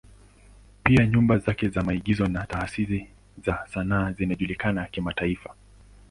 Pia 0.83 1.07
nyumba 1.07 1.37
zake 1.37 1.69
za 1.69 1.81
maigizo 1.83 2.27
na 2.27 2.45
taasisi 2.45 3.07
za 3.45 3.67
sanaa 3.73 4.11
zinajulikana 4.11 4.85
kimataifa. 4.85 5.55